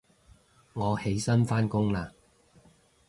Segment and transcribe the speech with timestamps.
[0.73, 2.09] 我起身返工喇